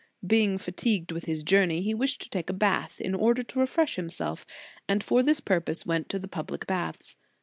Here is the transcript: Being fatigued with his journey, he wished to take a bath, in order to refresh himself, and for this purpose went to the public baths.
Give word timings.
Being 0.25 0.57
fatigued 0.57 1.11
with 1.11 1.25
his 1.25 1.43
journey, 1.43 1.83
he 1.83 1.93
wished 1.93 2.23
to 2.23 2.29
take 2.31 2.49
a 2.49 2.53
bath, 2.53 2.99
in 2.99 3.13
order 3.13 3.43
to 3.43 3.59
refresh 3.59 3.97
himself, 3.97 4.47
and 4.89 5.03
for 5.03 5.21
this 5.21 5.39
purpose 5.39 5.85
went 5.85 6.09
to 6.09 6.17
the 6.17 6.27
public 6.27 6.65
baths. 6.65 7.17